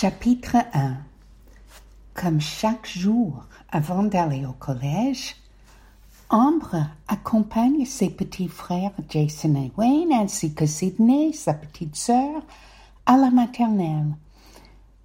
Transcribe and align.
Chapitre 0.00 0.58
1 0.74 0.94
Comme 2.14 2.40
chaque 2.40 2.86
jour 2.86 3.42
avant 3.68 4.04
d'aller 4.04 4.46
au 4.46 4.52
collège, 4.52 5.34
Ambre 6.30 6.86
accompagne 7.08 7.84
ses 7.84 8.08
petits 8.08 8.46
frères 8.46 8.92
Jason 9.08 9.56
et 9.56 9.72
Wayne 9.76 10.12
ainsi 10.12 10.54
que 10.54 10.66
Sydney, 10.66 11.32
sa 11.32 11.52
petite 11.52 11.96
sœur, 11.96 12.42
à 13.06 13.16
la 13.16 13.32
maternelle. 13.32 14.14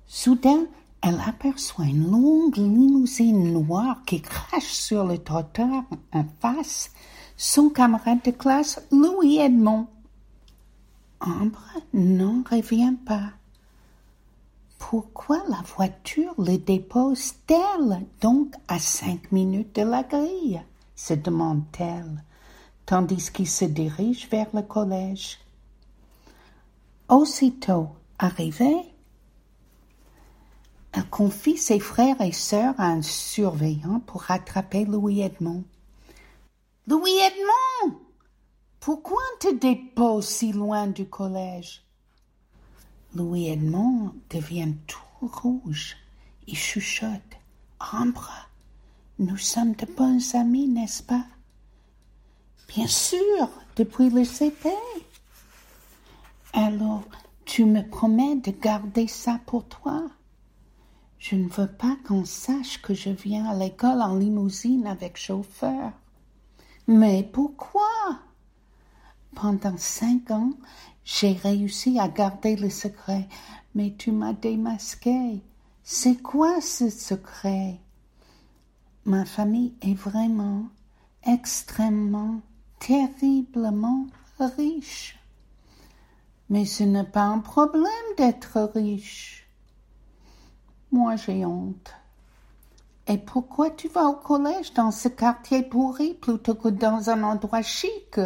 Soudain, 0.05 0.66
elle 1.02 1.20
aperçoit 1.28 1.86
une 1.86 2.12
longue 2.12 2.57
limousine 2.57 3.52
noire 3.52 3.98
qui 4.05 4.21
crache 4.21 4.73
sur 4.73 5.05
le 5.05 5.18
trottoir 5.18 5.86
en 6.12 6.25
face 6.39 6.91
son 7.36 7.70
camarade 7.70 8.21
de 8.23 8.30
classe 8.30 8.80
Louis 8.91 9.39
Edmond. 9.39 9.88
Ambre 11.20 11.80
n'en 11.96 12.44
revient 12.48 12.94
pas. 13.07 13.32
Pourquoi 14.89 15.42
la 15.47 15.61
voiture 15.75 16.33
le 16.37 16.57
dépose-t-elle 16.57 18.05
donc 18.21 18.54
à 18.68 18.79
cinq 18.79 19.32
minutes 19.32 19.75
de 19.78 19.82
la 19.82 20.04
grille? 20.04 20.61
se 20.93 21.14
demande-t-elle, 21.14 22.21
tandis 22.86 23.32
qu'il 23.32 23.47
se 23.47 23.64
dirige 23.65 24.29
vers 24.29 24.50
le 24.54 24.61
collège. 24.61 25.39
Aussitôt 27.07 27.87
arrivé, 28.19 28.75
elle 30.92 31.09
confie 31.09 31.57
ses 31.57 31.79
frères 31.79 32.20
et 32.22 32.34
sœurs 32.34 32.75
à 32.78 32.88
un 32.88 33.02
surveillant 33.02 34.02
pour 34.06 34.23
rattraper 34.23 34.84
Louis 34.84 35.22
Edmond. 35.22 35.64
Louis 36.88 37.17
Edmond, 37.20 38.00
pourquoi 38.81 39.23
te 39.39 39.53
dépose 39.53 40.28
si 40.28 40.52
loin 40.52 40.88
du 40.88 41.08
collège? 41.08 41.83
Louis 43.16 43.49
Edmond 43.49 44.16
devient 44.31 44.73
tout 44.88 44.99
rouge 45.22 45.97
et 46.47 46.56
chuchote. 46.56 47.38
Ambre, 47.92 48.31
nous 49.20 49.38
sommes 49.38 49.73
de 49.73 49.86
bons 49.86 50.33
amis, 50.33 50.67
n'est-ce 50.67 51.03
pas? 51.03 51.25
Bien 52.70 52.88
sûr, 52.88 53.50
depuis 53.75 54.09
le 54.09 54.23
CP. 54.23 54.70
Alors, 56.53 57.03
tu 57.45 57.66
me 57.66 57.88
promets 57.88 58.36
de 58.38 58.52
garder 58.52 59.08
ça 59.08 59.39
pour 59.45 59.66
toi? 59.66 60.09
Je 61.20 61.36
ne 61.36 61.48
veux 61.50 61.72
pas 61.72 61.95
qu'on 62.08 62.25
sache 62.25 62.81
que 62.81 62.95
je 62.95 63.11
viens 63.11 63.45
à 63.45 63.53
l'école 63.53 64.02
en 64.02 64.16
limousine 64.16 64.88
avec 64.88 65.17
chauffeur. 65.17 65.92
Mais 66.88 67.23
pourquoi? 67.31 67.81
Pendant 69.44 69.75
cinq 69.75 70.31
ans, 70.31 70.53
j'ai 71.03 71.33
réussi 71.33 71.99
à 71.99 72.08
garder 72.08 72.55
le 72.55 72.69
secret, 72.69 73.27
mais 73.75 73.94
tu 73.97 74.13
m'as 74.13 74.31
démasqué. 74.31 75.41
C'est 75.83 76.16
quoi 76.16 76.61
ce 76.61 76.89
secret? 76.89 77.77
Ma 79.03 79.25
famille 79.25 79.73
est 79.81 79.95
vraiment 79.95 80.67
extrêmement, 81.25 82.39
terriblement 82.80 84.08
riche. 84.39 85.19
Mais 86.49 86.64
ce 86.64 86.86
n'est 86.86 87.03
pas 87.03 87.25
un 87.25 87.39
problème 87.39 88.16
d'être 88.16 88.71
riche. 88.73 89.45
Moi, 90.89 91.17
j'ai 91.17 91.44
honte. 91.44 91.94
Et 93.08 93.17
pourquoi 93.17 93.71
tu 93.71 93.89
vas 93.89 94.05
au 94.05 94.16
collège 94.16 94.73
dans 94.73 94.91
ce 94.91 95.09
quartier 95.09 95.64
pourri 95.64 96.14
plutôt 96.14 96.55
que 96.55 96.69
dans 96.69 97.09
un 97.09 97.23
endroit 97.23 97.61
chic? 97.61 98.21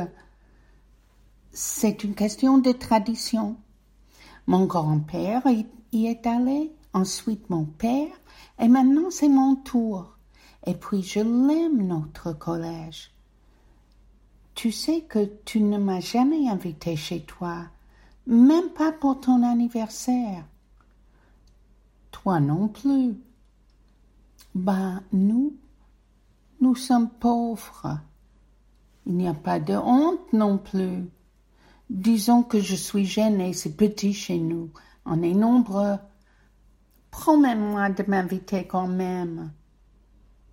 C'est 1.60 2.04
une 2.04 2.14
question 2.14 2.60
de 2.60 2.72
tradition. 2.72 3.56
Mon 4.46 4.66
grand-père 4.66 5.42
y 5.92 6.06
est 6.06 6.28
allé, 6.28 6.72
ensuite 6.94 7.50
mon 7.50 7.66
père, 7.66 8.12
et 8.60 8.68
maintenant 8.68 9.10
c'est 9.10 9.28
mon 9.28 9.56
tour. 9.56 10.20
Et 10.68 10.76
puis 10.76 11.02
je 11.02 11.20
l'aime, 11.20 11.88
notre 11.88 12.32
collège. 12.32 13.10
Tu 14.54 14.72
sais 14.72 15.02
que 15.02 15.32
tu 15.46 15.60
ne 15.60 15.80
m'as 15.80 16.00
jamais 16.00 16.48
invité 16.48 16.96
chez 16.96 17.22
toi, 17.22 17.64
même 18.28 18.70
pas 18.70 18.92
pour 18.92 19.20
ton 19.20 19.42
anniversaire. 19.42 20.46
Toi 22.12 22.40
non 22.40 22.68
plus. 22.68 23.18
Bah, 24.54 25.02
nous, 25.12 25.56
nous 26.62 26.76
sommes 26.76 27.10
pauvres. 27.10 27.98
Il 29.08 29.18
n'y 29.18 29.28
a 29.28 29.34
pas 29.34 29.60
de 29.60 29.74
honte 29.74 30.32
non 30.34 30.60
plus. 30.60 31.10
Disons 31.90 32.44
que 32.44 32.60
je 32.60 32.76
suis 32.76 33.06
gênée, 33.06 33.54
c'est 33.54 33.76
petit 33.76 34.14
chez 34.14 34.38
nous. 34.38 34.72
On 35.06 35.22
est 35.22 35.34
nombreux. 35.34 35.98
Promets-moi 37.12 37.90
de 37.90 38.04
m'inviter 38.08 38.68
quand 38.68 38.88
même. 38.88 39.52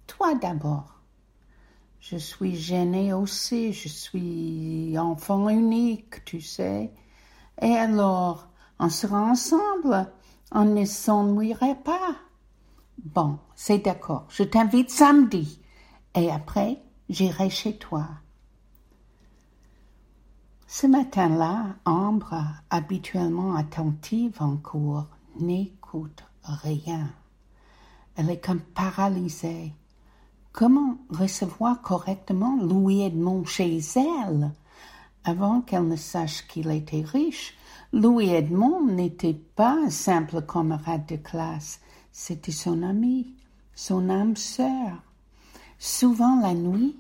Toi 0.07 0.35
d'abord. 0.35 1.01
Je 1.99 2.17
suis 2.19 2.55
gênée 2.55 3.15
aussi, 3.15 3.73
je 3.73 3.89
suis 3.89 4.99
enfant 4.99 5.49
unique, 5.49 6.25
tu 6.27 6.41
sais. 6.41 6.93
Et 7.63 7.75
alors, 7.75 8.49
on 8.79 8.91
sera 8.91 9.23
ensemble, 9.23 10.13
on 10.53 10.67
ne 10.67 10.85
s'ennuierait 10.85 11.81
pas. 11.83 12.17
Bon, 13.03 13.39
c'est 13.55 13.79
d'accord, 13.79 14.27
je 14.29 14.43
t'invite 14.43 14.91
samedi, 14.91 15.63
et 16.15 16.31
après, 16.31 16.83
j'irai 17.09 17.49
chez 17.49 17.79
toi. 17.79 18.07
Ce 20.67 20.87
matin-là, 20.87 21.77
Ambre, 21.85 22.43
habituellement 22.71 23.55
attentive 23.55 24.37
en 24.41 24.57
cours, 24.57 25.07
n'écoute 25.39 26.25
rien. 26.43 27.11
Elle 28.17 28.31
est 28.31 28.45
comme 28.45 28.61
paralysée. 28.61 29.73
Comment 30.53 30.97
recevoir 31.11 31.83
correctement 31.83 32.57
Louis 32.57 33.03
Edmond 33.03 33.45
chez 33.45 33.79
elle? 33.97 34.53
Avant 35.25 35.61
qu'elle 35.61 35.89
ne 35.89 35.97
sache 35.97 36.47
qu'il 36.47 36.71
était 36.71 37.05
riche, 37.05 37.55
Louis 37.93 38.31
Edmond 38.31 38.87
n'était 38.87 39.35
pas 39.35 39.77
un 39.87 39.91
simple 39.91 40.43
camarade 40.43 41.07
de 41.07 41.17
classe, 41.17 41.81
c'était 42.11 42.53
son 42.53 42.83
ami, 42.83 43.35
son 43.75 44.09
âme 44.09 44.37
sœur. 44.37 45.03
Souvent 45.79 46.41
la 46.41 46.55
nuit, 46.55 46.97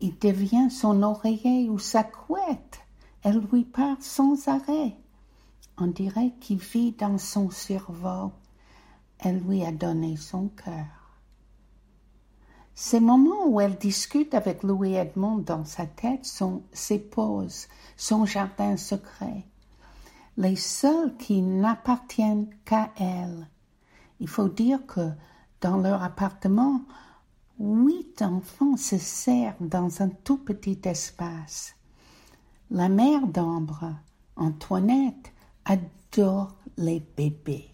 il 0.00 0.18
devient 0.18 0.70
son 0.70 1.02
oreiller 1.02 1.68
ou 1.68 1.78
sa 1.78 2.04
couette. 2.04 2.80
Elle 3.22 3.40
lui 3.52 3.64
parle 3.64 4.00
sans 4.00 4.48
arrêt. 4.48 4.96
On 5.78 5.88
dirait 5.88 6.32
qu'il 6.40 6.58
vit 6.58 6.92
dans 6.92 7.18
son 7.18 7.50
cerveau. 7.50 8.32
Elle 9.18 9.40
lui 9.40 9.64
a 9.64 9.72
donné 9.72 10.16
son 10.16 10.48
cœur. 10.48 10.86
Ces 12.74 13.00
moments 13.00 13.46
où 13.46 13.60
elle 13.60 13.78
discute 13.78 14.34
avec 14.34 14.62
Louis 14.62 14.94
Edmond 14.94 15.38
dans 15.38 15.64
sa 15.64 15.86
tête 15.86 16.26
sont 16.26 16.62
ses 16.72 16.98
pauses, 16.98 17.68
son 17.96 18.26
jardin 18.26 18.76
secret, 18.76 19.46
les 20.36 20.56
seuls 20.56 21.16
qui 21.16 21.40
n'appartiennent 21.40 22.50
qu'à 22.66 22.90
elle. 22.98 23.48
Il 24.20 24.28
faut 24.28 24.48
dire 24.48 24.84
que 24.86 25.10
dans 25.62 25.78
leur 25.78 26.02
appartement, 26.02 26.82
huit 27.58 28.20
enfants 28.22 28.76
se 28.76 28.98
serrent 28.98 29.56
dans 29.60 30.02
un 30.02 30.08
tout 30.08 30.38
petit 30.38 30.80
espace. 30.84 31.74
La 32.70 32.88
mère 32.88 33.26
d'Ambre, 33.26 33.94
Antoinette, 34.36 35.32
adore 35.64 36.54
les 36.76 37.00
bébés. 37.16 37.70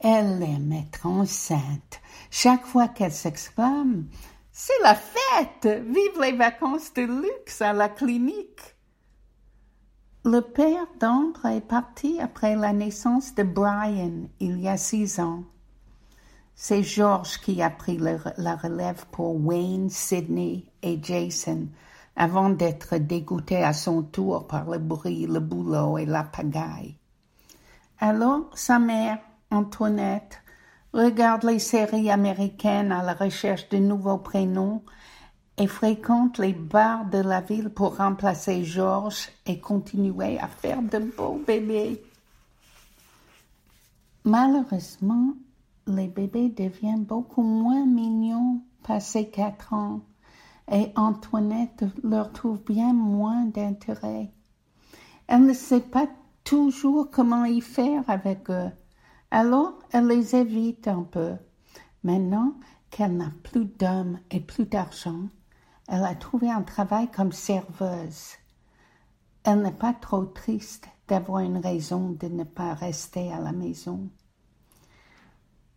Elle 0.00 0.42
aime 0.42 0.72
être 0.72 1.06
enceinte. 1.06 2.00
Chaque 2.30 2.66
fois 2.66 2.88
qu'elle 2.88 3.12
s'exclame 3.12 4.06
C'est 4.52 4.82
la 4.82 4.94
fête 4.94 5.66
Vive 5.66 6.20
les 6.20 6.32
vacances 6.32 6.92
de 6.94 7.02
luxe 7.02 7.62
à 7.62 7.72
la 7.72 7.88
clinique 7.88 8.76
Le 10.24 10.40
père 10.40 10.86
d'Ambre 11.00 11.46
est 11.46 11.66
parti 11.66 12.18
après 12.20 12.56
la 12.56 12.72
naissance 12.72 13.34
de 13.34 13.42
Brian 13.42 14.28
il 14.40 14.60
y 14.60 14.68
a 14.68 14.76
six 14.76 15.18
ans. 15.20 15.44
C'est 16.58 16.82
George 16.82 17.38
qui 17.38 17.60
a 17.62 17.68
pris 17.68 17.98
la 17.98 18.56
relève 18.56 19.04
pour 19.12 19.36
Wayne, 19.36 19.90
Sydney 19.90 20.64
et 20.82 20.98
Jason 21.02 21.68
avant 22.16 22.48
d'être 22.48 22.96
dégoûté 22.96 23.62
à 23.62 23.74
son 23.74 24.02
tour 24.02 24.46
par 24.46 24.70
le 24.70 24.78
bruit, 24.78 25.26
le 25.26 25.38
boulot 25.38 25.98
et 25.98 26.06
la 26.06 26.24
pagaille. 26.24 26.96
Alors 28.00 28.48
sa 28.54 28.78
mère, 28.78 29.18
Antoinette, 29.50 30.40
regarde 30.94 31.44
les 31.44 31.58
séries 31.58 32.10
américaines 32.10 32.90
à 32.90 33.02
la 33.02 33.12
recherche 33.12 33.68
de 33.68 33.76
nouveaux 33.76 34.18
prénoms 34.18 34.82
et 35.58 35.66
fréquente 35.66 36.38
les 36.38 36.54
bars 36.54 37.04
de 37.04 37.18
la 37.18 37.42
ville 37.42 37.68
pour 37.68 37.98
remplacer 37.98 38.64
George 38.64 39.28
et 39.44 39.60
continuer 39.60 40.38
à 40.38 40.48
faire 40.48 40.80
de 40.80 40.98
beaux 40.98 41.40
bébés. 41.46 42.02
Malheureusement, 44.24 45.34
les 45.86 46.08
bébés 46.08 46.48
deviennent 46.48 47.04
beaucoup 47.04 47.42
moins 47.42 47.86
mignons 47.86 48.60
passé 48.82 49.28
quatre 49.30 49.72
ans 49.72 50.00
et 50.70 50.92
Antoinette 50.96 51.84
leur 52.02 52.32
trouve 52.32 52.62
bien 52.64 52.92
moins 52.92 53.44
d'intérêt. 53.44 54.32
Elle 55.28 55.46
ne 55.46 55.52
sait 55.52 55.80
pas 55.80 56.08
toujours 56.44 57.10
comment 57.10 57.44
y 57.44 57.60
faire 57.60 58.02
avec 58.08 58.50
eux. 58.50 58.70
Alors, 59.30 59.74
elle 59.92 60.06
les 60.06 60.34
évite 60.34 60.88
un 60.88 61.02
peu. 61.02 61.34
Maintenant 62.02 62.54
qu'elle 62.90 63.16
n'a 63.16 63.32
plus 63.42 63.66
d'hommes 63.66 64.18
et 64.30 64.40
plus 64.40 64.66
d'argent, 64.66 65.28
elle 65.88 66.04
a 66.04 66.14
trouvé 66.14 66.50
un 66.50 66.62
travail 66.62 67.08
comme 67.10 67.32
serveuse. 67.32 68.34
Elle 69.44 69.62
n'est 69.62 69.72
pas 69.72 69.92
trop 69.92 70.24
triste 70.24 70.88
d'avoir 71.06 71.40
une 71.40 71.58
raison 71.58 72.10
de 72.10 72.26
ne 72.26 72.44
pas 72.44 72.74
rester 72.74 73.32
à 73.32 73.40
la 73.40 73.52
maison. 73.52 74.08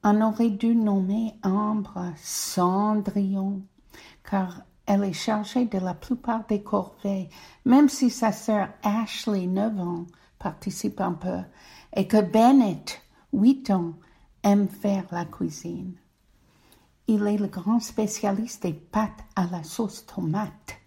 On 0.01 0.21
aurait 0.21 0.51
dû 0.51 0.75
nommer 0.75 1.33
Ambre 1.43 2.13
Cendrillon, 2.15 3.61
car 4.23 4.61
elle 4.85 5.03
est 5.03 5.13
chargée 5.13 5.65
de 5.65 5.77
la 5.77 5.93
plupart 5.93 6.47
des 6.47 6.63
corvées, 6.63 7.29
même 7.65 7.89
si 7.89 8.09
sa 8.09 8.31
sœur 8.31 8.69
Ashley, 8.81 9.45
9 9.45 9.77
ans, 9.81 10.05
participe 10.39 11.01
un 11.01 11.11
peu, 11.11 11.39
et 11.93 12.07
que 12.07 12.21
Bennett, 12.21 13.01
8 13.33 13.71
ans, 13.71 13.93
aime 14.41 14.69
faire 14.69 15.03
la 15.11 15.25
cuisine. 15.25 15.95
Il 17.07 17.27
est 17.27 17.37
le 17.37 17.47
grand 17.47 17.81
spécialiste 17.81 18.63
des 18.63 18.73
pâtes 18.73 19.25
à 19.35 19.47
la 19.47 19.63
sauce 19.63 20.05
tomate. 20.05 20.77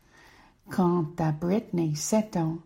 Quant 0.70 1.06
à 1.18 1.32
Britney, 1.32 1.94
7 1.94 2.38
ans, 2.38 2.58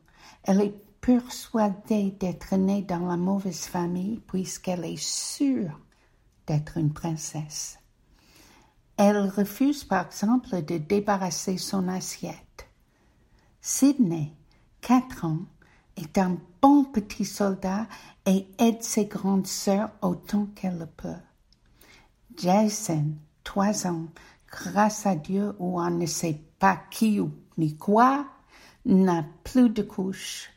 elle 0.44 0.60
est 0.60 0.84
persuadée 1.00 2.12
d'être 2.20 2.54
née 2.54 2.82
dans 2.82 3.04
la 3.04 3.16
mauvaise 3.16 3.66
famille 3.66 4.20
puisqu'elle 4.28 4.84
est 4.84 5.02
sûre 5.02 5.80
d'être 6.46 6.78
une 6.78 6.92
princesse. 6.92 7.78
Elle 8.96 9.28
refuse 9.28 9.84
par 9.84 10.06
exemple 10.06 10.62
de 10.62 10.78
débarrasser 10.78 11.58
son 11.58 11.88
assiette. 11.88 12.68
Sydney, 13.60 14.32
4 14.80 15.24
ans, 15.24 15.46
est 15.96 16.18
un 16.18 16.38
bon 16.62 16.84
petit 16.84 17.24
soldat 17.24 17.86
et 18.26 18.46
aide 18.58 18.82
ses 18.82 19.06
grandes 19.06 19.46
sœurs 19.46 19.90
autant 20.02 20.46
qu'elle 20.54 20.78
le 20.78 20.86
peut. 20.86 21.20
Jason, 22.36 23.12
trois 23.44 23.86
ans, 23.86 24.06
grâce 24.50 25.06
à 25.06 25.16
Dieu 25.16 25.54
ou 25.58 25.80
on 25.80 25.90
ne 25.90 26.06
sait 26.06 26.40
pas 26.58 26.76
qui 26.90 27.20
ou 27.20 27.32
ni 27.56 27.76
quoi, 27.76 28.26
n'a 28.84 29.24
plus 29.42 29.70
de 29.70 29.82
couches, 29.82 30.50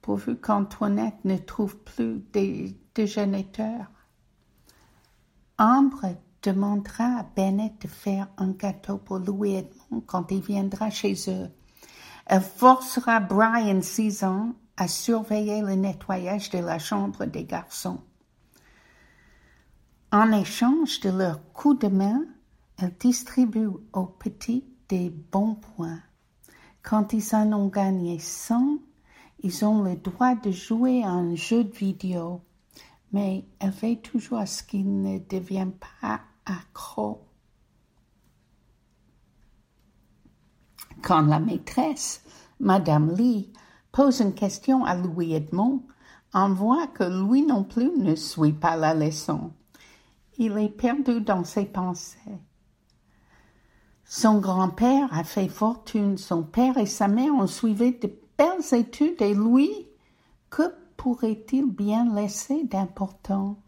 pourvu 0.00 0.36
qu'Antoinette 0.36 1.24
ne 1.24 1.36
trouve 1.36 1.76
plus 1.76 2.20
des 2.32 2.76
déjeunateurs. 2.94 3.86
Ambre 5.58 6.16
demandera 6.42 7.20
à 7.20 7.22
Bennett 7.22 7.80
de 7.80 7.86
faire 7.86 8.28
un 8.38 8.50
gâteau 8.50 8.98
pour 8.98 9.18
Louis 9.18 9.54
Edmond 9.54 10.02
quand 10.04 10.32
il 10.32 10.40
viendra 10.40 10.90
chez 10.90 11.14
eux. 11.28 11.48
Elle 12.26 12.40
forcera 12.40 13.20
Brian, 13.20 13.80
six 13.80 14.24
ans, 14.24 14.54
à 14.76 14.88
surveiller 14.88 15.60
le 15.60 15.74
nettoyage 15.74 16.50
de 16.50 16.58
la 16.58 16.80
chambre 16.80 17.24
des 17.26 17.44
garçons. 17.44 18.00
En 20.10 20.32
échange 20.32 21.00
de 21.00 21.10
leur 21.10 21.52
coup 21.52 21.74
de 21.74 21.88
main, 21.88 22.24
elle 22.78 22.94
distribue 22.98 23.68
aux 23.92 24.06
petits 24.06 24.64
des 24.88 25.10
bons 25.10 25.54
points. 25.54 26.00
Quand 26.82 27.12
ils 27.12 27.34
en 27.34 27.52
ont 27.52 27.68
gagné 27.68 28.18
cent, 28.18 28.78
ils 29.40 29.64
ont 29.64 29.82
le 29.82 29.94
droit 29.94 30.34
de 30.34 30.50
jouer 30.50 31.04
à 31.04 31.10
un 31.10 31.36
jeu 31.36 31.64
de 31.64 31.72
vidéo, 31.72 32.42
mais 33.14 33.44
elle 33.60 33.70
veille 33.70 34.00
toujours 34.00 34.42
ce 34.44 34.64
qu'ils 34.64 35.00
ne 35.00 35.20
deviennent 35.20 35.78
pas 36.02 36.20
accros. 36.44 37.24
Quand 41.00 41.20
la 41.20 41.38
maîtresse, 41.38 42.24
Madame 42.58 43.14
Lee, 43.14 43.52
pose 43.92 44.18
une 44.18 44.34
question 44.34 44.84
à 44.84 44.96
Louis 44.96 45.32
Edmond, 45.32 45.84
on 46.34 46.48
voit 46.54 46.88
que 46.88 47.04
lui 47.04 47.46
non 47.46 47.62
plus 47.62 47.92
ne 47.96 48.16
suit 48.16 48.52
pas 48.52 48.74
la 48.74 48.94
leçon. 48.94 49.52
Il 50.36 50.58
est 50.58 50.76
perdu 50.76 51.20
dans 51.20 51.44
ses 51.44 51.66
pensées. 51.66 52.18
Son 54.04 54.40
grand-père 54.40 55.08
a 55.12 55.22
fait 55.22 55.48
fortune, 55.48 56.18
son 56.18 56.42
père 56.42 56.78
et 56.78 56.86
sa 56.86 57.06
mère 57.06 57.32
ont 57.32 57.46
suivi 57.46 57.92
de 57.92 58.12
belles 58.36 58.74
études 58.76 59.22
et 59.22 59.34
lui, 59.34 59.70
que 60.50 60.64
pourrait-il 61.04 61.66
bien 61.66 62.14
laisser 62.14 62.64
d'important? 62.64 63.58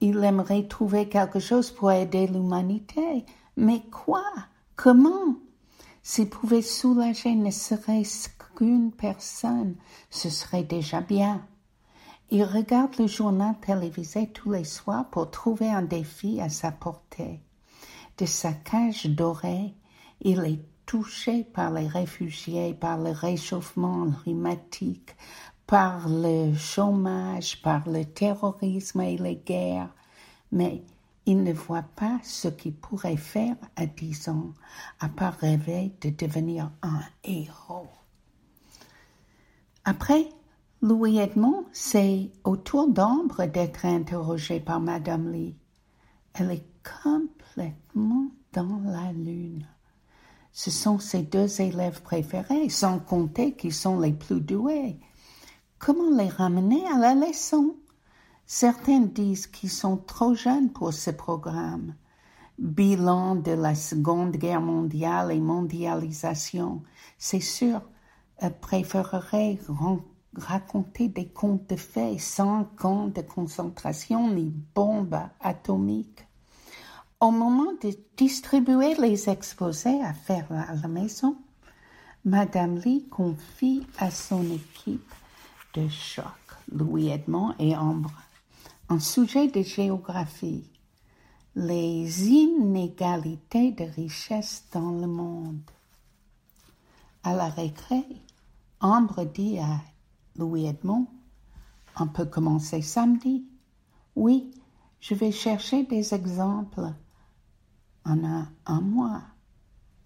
Il 0.00 0.24
aimerait 0.24 0.66
trouver 0.66 1.06
quelque 1.06 1.38
chose 1.38 1.70
pour 1.70 1.92
aider 1.92 2.26
l'humanité. 2.26 3.26
Mais 3.58 3.82
quoi? 3.90 4.24
Comment? 4.74 5.36
S'il 6.02 6.30
pouvait 6.30 6.62
soulager 6.62 7.34
ne 7.34 7.50
serait-ce 7.50 8.30
qu'une 8.56 8.90
personne, 8.90 9.74
ce 10.08 10.30
serait 10.30 10.62
déjà 10.62 11.02
bien. 11.02 11.46
Il 12.30 12.42
regarde 12.44 12.96
le 12.98 13.06
journal 13.06 13.54
télévisé 13.60 14.28
tous 14.28 14.50
les 14.50 14.64
soirs 14.64 15.10
pour 15.10 15.30
trouver 15.30 15.68
un 15.68 15.82
défi 15.82 16.40
à 16.40 16.48
sa 16.48 16.72
portée. 16.72 17.42
De 18.16 18.24
sa 18.24 18.54
cage 18.54 19.04
dorée, 19.04 19.74
il 20.22 20.40
est 20.46 20.64
touché 20.86 21.44
par 21.44 21.70
les 21.70 21.86
réfugiés, 21.86 22.72
par 22.72 22.96
le 22.96 23.10
réchauffement 23.10 24.10
climatique, 24.22 25.16
par 25.66 26.08
le 26.08 26.54
chômage, 26.54 27.60
par 27.62 27.88
le 27.88 28.04
terrorisme 28.04 29.00
et 29.00 29.16
les 29.16 29.36
guerres, 29.36 29.94
mais 30.52 30.82
il 31.26 31.42
ne 31.42 31.52
voit 31.52 31.84
pas 31.96 32.20
ce 32.22 32.46
qu'il 32.48 32.74
pourrait 32.74 33.16
faire 33.16 33.56
à 33.74 33.86
dix 33.86 34.28
ans, 34.28 34.52
à 35.00 35.08
part 35.08 35.34
rêver 35.34 35.92
de 36.00 36.10
devenir 36.10 36.70
un 36.82 37.00
héros. 37.24 37.88
Après, 39.84 40.28
Louis 40.82 41.18
Edmond, 41.18 41.64
c'est 41.72 42.30
au 42.44 42.56
tour 42.56 42.88
d'ombre 42.88 43.46
d'être 43.46 43.86
interrogé 43.86 44.60
par 44.60 44.80
Madame 44.80 45.32
Lee. 45.32 45.56
Elle 46.34 46.52
est 46.52 46.66
complètement 47.02 48.28
dans 48.52 48.80
la 48.84 49.12
lune. 49.12 49.66
Ce 50.52 50.70
sont 50.70 50.98
ses 50.98 51.22
deux 51.22 51.60
élèves 51.60 52.02
préférés, 52.02 52.68
sans 52.68 52.98
compter 52.98 53.54
qu'ils 53.54 53.74
sont 53.74 53.98
les 53.98 54.12
plus 54.12 54.40
doués. 54.40 55.00
Comment 55.78 56.16
les 56.16 56.28
ramener 56.28 56.86
à 56.86 56.96
la 56.96 57.14
leçon? 57.14 57.76
Certains 58.46 59.00
disent 59.00 59.46
qu'ils 59.46 59.70
sont 59.70 59.98
trop 59.98 60.34
jeunes 60.34 60.70
pour 60.70 60.92
ce 60.94 61.10
programme. 61.10 61.94
Bilan 62.58 63.36
de 63.36 63.52
la 63.52 63.74
Seconde 63.74 64.36
Guerre 64.36 64.62
mondiale 64.62 65.32
et 65.32 65.38
mondialisation. 65.38 66.82
C'est 67.18 67.40
sûr, 67.40 67.82
préférerait 68.62 69.58
raconter 70.34 71.08
des 71.08 71.28
contes 71.28 71.68
de 71.68 71.76
fées 71.76 72.18
sans 72.18 72.64
camp 72.76 73.08
de 73.08 73.20
concentration 73.20 74.30
ni 74.30 74.54
bombes 74.74 75.20
atomiques. 75.40 76.26
Au 77.20 77.30
moment 77.30 77.72
de 77.82 77.94
distribuer 78.16 78.94
les 78.94 79.28
exposés 79.28 80.02
à 80.02 80.14
faire 80.14 80.50
à 80.50 80.74
la 80.74 80.88
maison, 80.88 81.36
Madame 82.24 82.76
Lee 82.78 83.06
confie 83.10 83.86
à 83.98 84.10
son 84.10 84.42
équipe 84.50 85.14
de 85.76 85.88
choc, 85.88 86.24
Louis 86.72 87.10
Edmond 87.10 87.54
et 87.58 87.76
Ambre, 87.76 88.12
un 88.88 88.98
sujet 88.98 89.48
de 89.48 89.60
géographie, 89.60 90.70
les 91.54 92.28
inégalités 92.28 93.72
de 93.72 93.84
richesse 93.84 94.64
dans 94.72 94.90
le 94.92 95.06
monde. 95.06 95.70
À 97.22 97.34
la 97.34 97.48
récré, 97.48 98.04
Ambre 98.80 99.24
dit 99.24 99.58
à 99.58 99.80
Louis 100.36 100.66
Edmond. 100.66 101.06
On 101.98 102.06
peut 102.06 102.26
commencer 102.26 102.80
samedi. 102.80 103.44
Oui, 104.14 104.50
je 105.00 105.14
vais 105.14 105.32
chercher 105.32 105.84
des 105.84 106.14
exemples. 106.14 106.92
On 108.06 108.24
a 108.24 108.46
un 108.64 108.80
mois. 108.80 109.22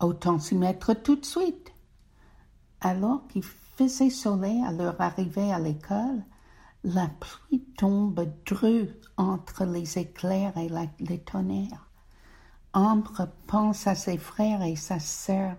Autant 0.00 0.38
s'y 0.40 0.56
mettre 0.56 0.94
tout 0.94 1.16
de 1.16 1.24
suite. 1.24 1.72
Alors 2.80 3.26
qu'il 3.28 3.44
faisait 3.80 4.10
soleil 4.10 4.62
à 4.62 4.72
leur 4.72 5.00
arrivée 5.00 5.50
à 5.50 5.58
l'école, 5.58 6.22
la 6.84 7.08
pluie 7.18 7.64
tombe 7.78 8.28
drue 8.44 8.90
entre 9.16 9.64
les 9.64 9.96
éclairs 9.96 10.58
et 10.58 10.68
les 10.98 11.18
tonnerres. 11.20 11.88
Ambre 12.74 13.28
pense 13.46 13.86
à 13.86 13.94
ses 13.94 14.18
frères 14.18 14.62
et 14.62 14.76
sa 14.76 15.00
sœur. 15.00 15.56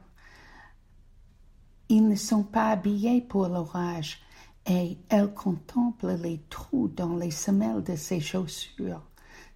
Ils 1.90 2.08
ne 2.08 2.16
sont 2.16 2.44
pas 2.44 2.70
habillés 2.70 3.22
pour 3.22 3.48
l'orage 3.48 4.22
et 4.68 5.00
elle 5.10 5.34
contemple 5.34 6.16
les 6.22 6.44
trous 6.48 6.90
dans 6.90 7.16
les 7.16 7.32
semelles 7.32 7.84
de 7.84 7.96
ses 7.96 8.20
chaussures. 8.20 9.02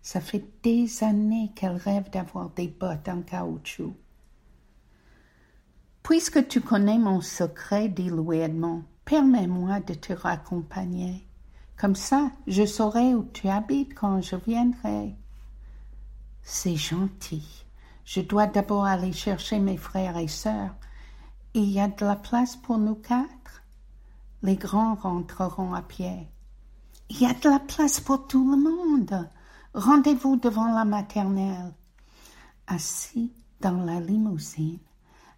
Ça 0.02 0.22
fait 0.22 0.44
des 0.64 1.04
années 1.04 1.52
qu'elle 1.56 1.78
rêve 1.78 2.10
d'avoir 2.10 2.50
des 2.50 2.68
bottes 2.68 3.10
en 3.10 3.22
caoutchouc. 3.22 3.96
Puisque 6.06 6.48
tu 6.48 6.62
connais 6.62 7.00
mon 7.00 7.20
secret, 7.20 7.90
dit 7.90 8.12
Louis 8.12 8.38
Edmond, 8.38 8.84
permets-moi 9.06 9.80
de 9.80 9.96
te 9.96 10.14
raccompagner. 10.14 11.28
Comme 11.78 11.96
ça, 11.96 12.30
je 12.46 12.64
saurai 12.64 13.16
où 13.16 13.28
tu 13.34 13.50
habites 13.50 13.96
quand 13.96 14.22
je 14.22 14.36
viendrai. 14.36 15.16
C'est 16.44 16.76
gentil. 16.76 17.66
Je 18.04 18.22
dois 18.22 18.46
d'abord 18.46 18.86
aller 18.86 19.14
chercher 19.14 19.58
mes 19.58 19.78
frères 19.78 20.18
et 20.18 20.28
sœurs. 20.28 20.76
Il 21.56 21.72
y 21.72 21.80
a 21.80 21.88
de 21.88 22.06
la 22.06 22.16
place 22.16 22.56
pour 22.56 22.78
nous 22.78 22.94
quatre? 22.94 23.64
Les 24.44 24.58
grands 24.58 24.94
rentreront 24.94 25.74
à 25.74 25.82
pied. 25.82 26.30
il 27.10 27.20
y 27.20 27.26
a 27.26 27.34
de 27.34 27.50
la 27.50 27.60
place 27.60 28.00
pour 28.00 28.28
tout 28.28 28.52
le 28.52 28.58
monde. 28.58 29.28
Rendez-vous 29.74 30.36
devant 30.36 30.72
la 30.72 30.86
maternelle. 30.86 31.74
Assis 32.68 33.34
dans 33.60 33.84
la 33.84 34.00
limousine, 34.00 34.78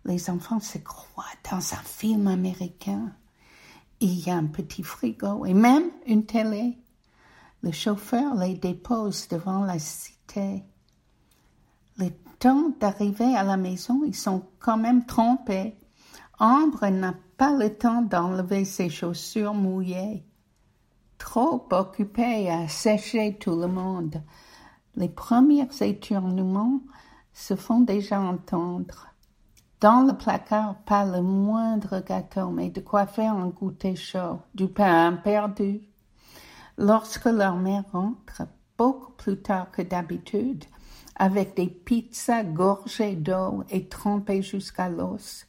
les 0.08 0.30
enfants 0.30 0.62
se 0.62 0.78
croient 0.78 1.26
dans 1.52 1.58
un 1.58 1.84
film 1.84 2.28
américain. 2.28 3.12
Il 4.00 4.26
y 4.26 4.30
a 4.30 4.38
un 4.38 4.46
petit 4.46 4.82
frigo 4.82 5.46
et 5.46 5.54
même 5.54 5.92
une 6.06 6.26
télé. 6.26 6.78
Le 7.62 7.72
chauffeur 7.72 8.36
les 8.36 8.56
dépose 8.56 9.28
devant 9.28 9.66
la 9.66 9.80
cité. 9.80 10.64
Le 11.98 12.10
temps 12.40 12.72
d'arriver 12.80 13.36
à 13.36 13.44
la 13.44 13.58
maison, 13.58 14.04
ils 14.06 14.16
sont 14.16 14.46
quand 14.60 14.78
même 14.78 15.06
trompés. 15.06 15.76
Ambre 16.40 16.88
n'a 16.88 17.14
pas 17.36 17.52
le 17.52 17.76
temps 17.76 18.02
d'enlever 18.02 18.64
ses 18.64 18.90
chaussures 18.90 19.56
mouillées. 19.56 20.24
Trop 21.18 21.68
occupée 21.72 22.50
à 22.50 22.68
sécher 22.70 23.38
tout 23.40 23.60
le 23.60 23.68
monde. 23.68 24.22
Les 24.96 25.10
premiers 25.10 25.68
étournements 25.82 26.80
se 27.34 27.56
font 27.56 27.82
déjà 27.82 28.22
entendre. 28.22 29.08
Dans 29.80 30.02
le 30.08 30.14
placard, 30.14 30.76
pas 30.86 31.06
le 31.06 31.22
moindre 31.22 32.00
gâteau, 32.00 32.50
mais 32.50 32.70
de 32.70 32.82
quoi 32.82 33.06
faire 33.06 33.34
un 33.34 33.50
goûter 33.50 33.96
chaud, 33.96 34.40
du 34.56 34.68
pain 34.68 35.14
perdu. 35.24 35.82
Lorsque 36.78 37.26
leur 37.26 37.58
mère 37.58 37.84
rentre, 37.92 38.44
beaucoup 38.78 39.12
plus 39.12 39.42
tard 39.42 39.72
que 39.72 39.84
d'habitude, 39.84 40.66
avec 41.16 41.56
des 41.56 41.68
pizzas 41.68 42.44
gorgées 42.44 43.16
d'eau 43.16 43.64
et 43.70 43.88
trempées 43.88 44.42
jusqu'à 44.42 44.90
l'os, 44.90 45.48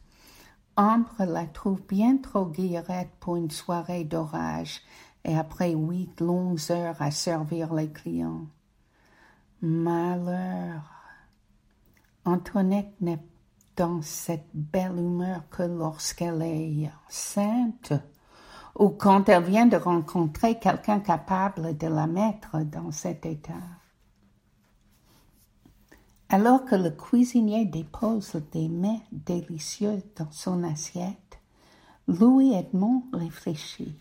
Ambre 0.79 1.25
la 1.25 1.45
trouve 1.45 1.83
bien 1.89 2.19
trop 2.19 2.47
guillerette 2.47 3.11
pour 3.19 3.35
une 3.35 3.51
soirée 3.51 4.05
d'orage 4.05 4.81
et 5.25 5.37
après 5.37 5.73
huit 5.73 6.21
longues 6.21 6.71
heures 6.71 7.03
à 7.03 7.11
servir 7.11 7.75
les 7.75 7.91
clients. 7.91 8.47
Malheur. 9.61 10.83
Antoinette 12.25 12.95
n'est 13.01 13.19
dans 13.79 14.03
cette 14.03 14.51
belle 14.53 14.99
humeur 14.99 15.49
que 15.51 15.63
lorsqu'elle 15.63 16.43
est 16.43 16.91
enceinte 17.07 17.93
ou 18.75 18.89
quand 18.89 19.29
elle 19.29 19.45
vient 19.45 19.67
de 19.67 19.77
rencontrer 19.77 20.59
quelqu'un 20.59 20.99
capable 20.99 21.77
de 21.79 21.87
la 21.87 22.09
mettre 22.09 22.59
dans 22.65 22.91
cet 22.91 23.25
état. 23.25 23.55
Alors 26.29 26.65
que 26.65 26.75
le 26.75 26.91
cuisinier 26.91 27.67
dépose 27.67 28.35
des 28.53 28.69
mets 28.69 29.01
délicieux 29.13 30.03
dans 30.17 30.31
son 30.33 30.65
assiette, 30.65 31.39
Louis 32.09 32.53
Edmond 32.55 33.05
réfléchit. 33.13 33.97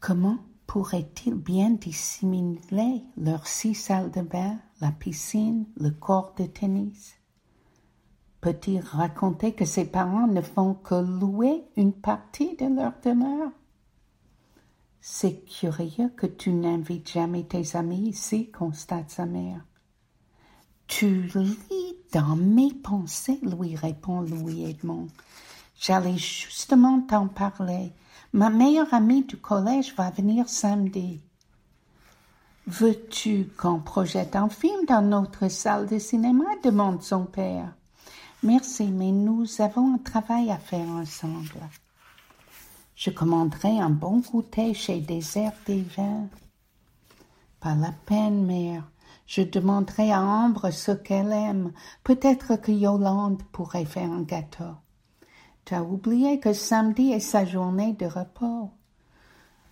Comment 0.00 0.38
pourrait-il 0.66 1.34
bien 1.34 1.70
dissimuler 1.70 3.04
leurs 3.18 3.46
six 3.46 3.74
salles 3.74 4.10
de 4.10 4.22
bain, 4.22 4.58
la 4.80 4.92
piscine, 4.92 5.66
le 5.76 5.90
court 5.90 6.32
de 6.38 6.46
tennis? 6.46 7.21
Peut-il 8.42 8.80
raconter 8.80 9.52
que 9.52 9.64
ses 9.64 9.84
parents 9.84 10.26
ne 10.26 10.40
font 10.40 10.74
que 10.74 10.96
louer 10.96 11.62
une 11.76 11.92
partie 11.92 12.56
de 12.56 12.66
leur 12.66 12.92
demeure? 13.04 13.52
C'est 15.00 15.44
curieux 15.44 16.08
que 16.16 16.26
tu 16.26 16.50
n'invites 16.52 17.12
jamais 17.12 17.44
tes 17.44 17.76
amis 17.76 18.08
ici, 18.08 18.50
constate 18.50 19.10
sa 19.10 19.26
mère. 19.26 19.64
Tu 20.88 21.22
lis 21.36 21.96
dans 22.12 22.34
mes 22.34 22.74
pensées, 22.74 23.38
lui 23.42 23.76
répond 23.76 24.22
Louis 24.22 24.64
Edmond. 24.64 25.06
J'allais 25.78 26.18
justement 26.18 27.00
t'en 27.00 27.28
parler. 27.28 27.92
Ma 28.32 28.50
meilleure 28.50 28.92
amie 28.92 29.22
du 29.22 29.36
collège 29.36 29.94
va 29.94 30.10
venir 30.10 30.48
samedi. 30.48 31.20
Veux-tu 32.66 33.50
qu'on 33.56 33.78
projette 33.78 34.34
un 34.34 34.48
film 34.48 34.84
dans 34.88 35.02
notre 35.02 35.46
salle 35.46 35.86
de 35.86 36.00
cinéma? 36.00 36.44
demande 36.64 37.04
son 37.04 37.24
père. 37.24 37.72
Merci, 38.44 38.88
mais 38.88 39.12
nous 39.12 39.46
avons 39.60 39.94
un 39.94 39.98
travail 39.98 40.50
à 40.50 40.58
faire 40.58 40.88
ensemble. 40.88 41.60
Je 42.96 43.10
commanderai 43.10 43.78
un 43.78 43.90
bon 43.90 44.18
goûter 44.18 44.74
chez 44.74 45.00
Désert 45.00 45.52
des 45.64 45.82
Vins. 45.82 46.26
Pas 47.60 47.76
la 47.76 47.92
peine, 48.06 48.44
mère. 48.44 48.90
Je 49.26 49.42
demanderai 49.42 50.10
à 50.10 50.20
Ambre 50.22 50.70
ce 50.70 50.90
qu'elle 50.90 51.30
aime. 51.30 51.72
Peut-être 52.02 52.56
que 52.56 52.72
Yolande 52.72 53.40
pourrait 53.52 53.84
faire 53.84 54.10
un 54.10 54.22
gâteau. 54.22 54.74
Tu 55.64 55.74
as 55.74 55.84
oublié 55.84 56.40
que 56.40 56.52
samedi 56.52 57.12
est 57.12 57.20
sa 57.20 57.44
journée 57.44 57.92
de 57.92 58.06
repos. 58.06 58.72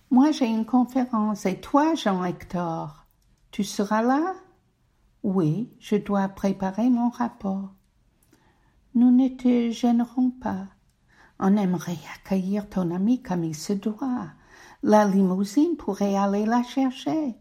Moi, 0.09 0.31
j'ai 0.31 0.47
une 0.47 0.65
conférence 0.65 1.45
et 1.45 1.59
toi, 1.59 1.93
Jean-Hector, 1.95 3.05
tu 3.51 3.65
seras 3.65 4.01
là? 4.01 4.33
Oui, 5.23 5.73
je 5.79 5.97
dois 5.97 6.29
préparer 6.29 6.89
mon 6.89 7.09
rapport. 7.09 7.73
Nous 8.93 9.11
ne 9.11 9.29
te 9.29 9.71
gênerons 9.71 10.31
pas. 10.31 10.67
On 11.39 11.55
aimerait 11.55 11.97
accueillir 12.15 12.69
ton 12.69 12.91
ami 12.91 13.21
comme 13.21 13.43
il 13.43 13.55
se 13.55 13.73
doit. 13.73 14.27
La 14.83 15.05
limousine 15.05 15.77
pourrait 15.77 16.15
aller 16.15 16.45
la 16.45 16.63
chercher. 16.63 17.35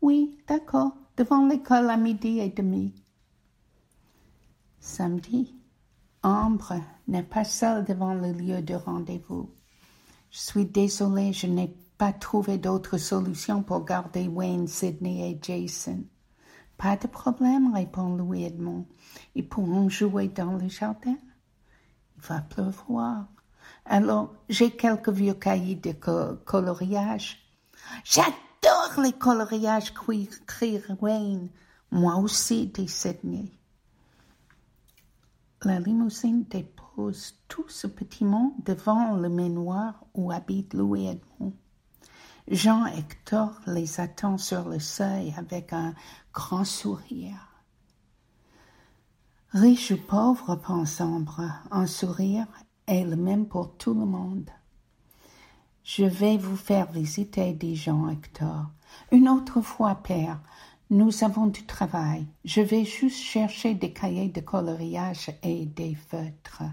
Oui, 0.00 0.36
d'accord, 0.48 0.92
devant 1.16 1.46
l'école 1.46 1.88
à 1.88 1.96
midi 1.96 2.40
et 2.40 2.48
demi. 2.48 2.94
Samedi, 4.80 5.54
Ambre 6.24 6.80
n'est 7.06 7.22
pas 7.22 7.44
seule 7.44 7.84
devant 7.84 8.14
le 8.14 8.32
lieu 8.32 8.62
de 8.62 8.74
rendez-vous. 8.74 9.50
Je 10.30 10.38
suis 10.38 10.66
désolée, 10.66 11.32
je 11.32 11.46
n'ai 11.46 11.76
pas 11.98 12.12
trouvé 12.12 12.58
d'autre 12.58 12.98
solution 12.98 13.62
pour 13.62 13.84
garder 13.84 14.26
Wayne, 14.26 14.66
Sydney 14.66 15.30
et 15.30 15.38
Jason. 15.40 16.04
Pas 16.82 16.96
de 16.96 17.06
problème, 17.06 17.72
répond 17.72 18.16
Louis 18.16 18.42
Edmond. 18.42 18.86
Ils 19.36 19.48
pourront 19.48 19.88
jouer 19.88 20.26
dans 20.26 20.54
le 20.56 20.68
jardin. 20.68 21.16
Il 22.16 22.22
va 22.22 22.40
pleuvoir. 22.40 23.28
Alors, 23.84 24.34
j'ai 24.48 24.72
quelques 24.72 25.10
vieux 25.10 25.34
cahiers 25.34 25.76
de 25.76 25.92
coloriage. 26.44 27.38
J'adore 28.02 29.00
les 29.00 29.12
coloriages, 29.12 29.94
crie 29.94 30.28
Wayne. 31.00 31.50
Moi 31.92 32.16
aussi, 32.16 32.66
dit 32.66 32.88
Sydney. 32.88 33.52
La 35.62 35.78
limousine 35.78 36.42
dépose 36.50 37.36
tout 37.46 37.68
ce 37.68 37.86
petit 37.86 38.24
monde 38.24 38.54
devant 38.64 39.14
le 39.14 39.28
manoir 39.28 40.04
où 40.14 40.32
habite 40.32 40.74
Louis 40.74 41.06
Edmond. 41.06 41.52
Jean 42.52 42.84
Hector 42.84 43.50
les 43.66 43.98
attend 43.98 44.36
sur 44.36 44.68
le 44.68 44.78
seuil 44.78 45.32
avec 45.38 45.72
un 45.72 45.94
grand 46.34 46.66
sourire. 46.66 47.48
Riche 49.54 49.92
ou 49.92 49.96
pauvre, 49.96 50.56
pense 50.56 51.00
Ambre, 51.00 51.50
un 51.70 51.86
sourire 51.86 52.46
est 52.86 53.04
le 53.04 53.16
même 53.16 53.46
pour 53.46 53.74
tout 53.78 53.94
le 53.94 54.04
monde. 54.04 54.50
Je 55.82 56.04
vais 56.04 56.36
vous 56.36 56.58
faire 56.58 56.92
visiter, 56.92 57.54
dit 57.54 57.74
Jean 57.74 58.10
Hector. 58.10 58.66
Une 59.12 59.30
autre 59.30 59.62
fois, 59.62 59.94
père, 59.94 60.38
nous 60.90 61.24
avons 61.24 61.46
du 61.46 61.64
travail. 61.64 62.26
Je 62.44 62.60
vais 62.60 62.84
juste 62.84 63.16
chercher 63.16 63.72
des 63.72 63.94
cahiers 63.94 64.28
de 64.28 64.42
coloriage 64.42 65.30
et 65.42 65.64
des 65.64 65.94
feutres. 65.94 66.64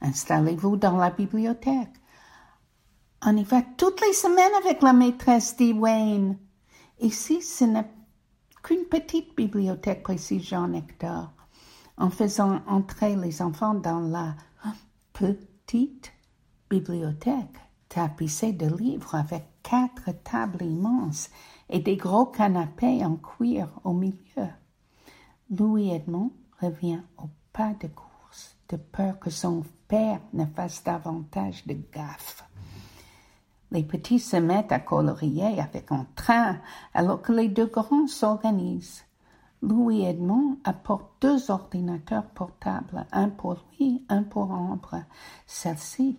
Installez-vous 0.00 0.76
dans 0.76 0.96
la 0.96 1.10
bibliothèque. 1.10 2.00
On 3.26 3.38
y 3.38 3.42
va 3.42 3.62
toutes 3.62 4.02
les 4.02 4.12
semaines 4.12 4.52
avec 4.62 4.82
la 4.82 4.92
maîtresse, 4.92 5.56
dit 5.56 5.72
Wayne. 5.72 6.36
Ici, 7.00 7.40
ce 7.40 7.64
n'est 7.64 7.88
qu'une 8.62 8.84
petite 8.84 9.34
bibliothèque, 9.34 10.02
précise 10.02 10.42
Jean 10.42 10.74
Hector, 10.74 11.32
en 11.96 12.10
faisant 12.10 12.60
entrer 12.66 13.16
les 13.16 13.40
enfants 13.40 13.72
dans 13.72 14.00
la 14.00 14.36
petite 15.14 16.12
bibliothèque 16.68 17.56
tapissée 17.88 18.52
de 18.52 18.66
livres 18.66 19.14
avec 19.14 19.44
quatre 19.62 20.10
tables 20.22 20.62
immenses 20.62 21.30
et 21.70 21.78
des 21.78 21.96
gros 21.96 22.26
canapés 22.26 23.02
en 23.06 23.16
cuir 23.16 23.70
au 23.84 23.94
milieu. 23.94 24.50
Louis 25.50 25.92
Edmond 25.92 26.30
revient 26.60 27.00
au 27.16 27.30
pas 27.54 27.72
de 27.80 27.88
course, 27.88 28.58
de 28.68 28.76
peur 28.76 29.18
que 29.18 29.30
son 29.30 29.64
père 29.88 30.20
ne 30.34 30.44
fasse 30.44 30.84
davantage 30.84 31.66
de 31.66 31.74
gaffes. 31.90 32.44
Les 33.70 33.82
petits 33.82 34.20
se 34.20 34.36
mettent 34.36 34.72
à 34.72 34.78
colorier 34.78 35.60
avec 35.60 35.90
un 35.90 36.06
train 36.14 36.58
alors 36.92 37.22
que 37.22 37.32
les 37.32 37.48
deux 37.48 37.66
grands 37.66 38.06
s'organisent. 38.06 39.04
Louis 39.62 40.04
Edmond 40.04 40.58
apporte 40.64 41.10
deux 41.22 41.50
ordinateurs 41.50 42.26
portables, 42.26 43.06
un 43.12 43.30
pour 43.30 43.56
lui, 43.78 44.04
un 44.10 44.22
pour 44.22 44.50
Ambre. 44.50 45.02
Celle-ci 45.46 46.18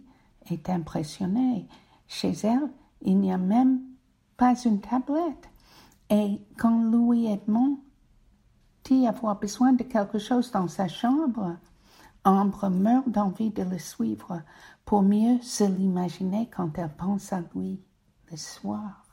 est 0.49 0.69
impressionnée. 0.69 1.67
Chez 2.07 2.33
elle, 2.43 2.69
il 3.01 3.19
n'y 3.19 3.31
a 3.31 3.37
même 3.37 3.81
pas 4.35 4.55
une 4.65 4.81
tablette. 4.81 5.49
Et 6.09 6.41
quand 6.57 6.83
Louis 6.83 7.27
Edmond 7.27 7.79
dit 8.83 9.07
avoir 9.07 9.39
besoin 9.39 9.73
de 9.73 9.83
quelque 9.83 10.19
chose 10.19 10.51
dans 10.51 10.67
sa 10.67 10.87
chambre, 10.87 11.55
Ambre 12.23 12.69
meurt 12.69 13.07
d'envie 13.07 13.51
de 13.51 13.61
le 13.61 13.77
suivre 13.77 14.41
pour 14.85 15.01
mieux 15.01 15.41
se 15.41 15.63
l'imaginer 15.63 16.47
quand 16.55 16.77
elle 16.77 16.93
pense 16.95 17.33
à 17.33 17.41
lui. 17.53 17.79
le 18.31 18.37
soir. 18.37 19.05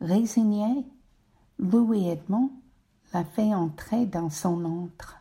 Résigné, 0.00 0.84
Louis 1.58 2.08
Edmond 2.08 2.50
l'a 3.12 3.24
fait 3.24 3.54
entrer 3.54 4.06
dans 4.06 4.30
son 4.30 4.64
antre. 4.64 5.16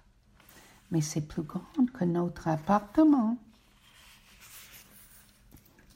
Mais 0.89 1.01
c'est 1.01 1.21
plus 1.27 1.43
grand 1.43 1.85
que 1.93 2.03
notre 2.03 2.47
appartement. 2.47 3.37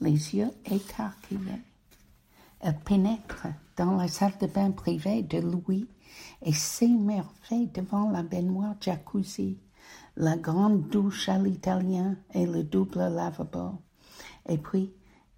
Les 0.00 0.34
yeux 0.34 0.50
écarquillés, 0.66 1.62
elle 2.60 2.78
pénètre 2.80 3.46
dans 3.76 3.96
la 3.96 4.08
salle 4.08 4.36
de 4.40 4.46
bain 4.46 4.70
privée 4.70 5.22
de 5.22 5.38
Louis 5.38 5.88
et 6.42 6.52
s'émerveille 6.52 7.68
devant 7.68 8.10
la 8.10 8.22
baignoire 8.22 8.76
jacuzzi, 8.80 9.58
la 10.16 10.36
grande 10.36 10.88
douche 10.88 11.28
à 11.28 11.38
l'italien 11.38 12.16
et 12.32 12.46
le 12.46 12.62
double 12.62 13.08
lavabo. 13.08 13.80
Et 14.48 14.58
puis, 14.58 14.92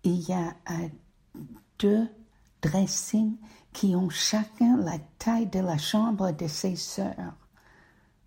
il 0.05 0.21
y 0.29 0.33
a 0.33 0.55
euh, 0.71 0.89
deux 1.79 2.07
dressings 2.63 3.37
qui 3.73 3.95
ont 3.95 4.11
chacun 4.11 4.77
la 4.77 4.99
taille 5.19 5.47
de 5.47 5.61
la 5.61 5.79
chambre 5.79 6.31
de 6.33 6.47
ses 6.47 6.77
sœurs. 6.77 7.35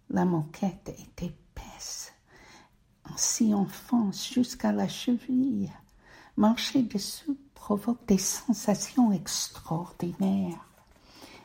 La 0.10 0.25
moquette 0.25 0.89
est 0.89 1.24
épaisse. 1.24 2.13
On 3.10 3.17
s'y 3.17 3.53
enfonce 3.53 4.31
jusqu'à 4.31 4.72
la 4.72 4.88
cheville. 4.88 5.72
Marcher 6.38 6.84
dessous 6.84 7.38
provoque 7.53 8.05
des 8.08 8.17
sensations 8.17 9.12
extraordinaires. 9.12 10.71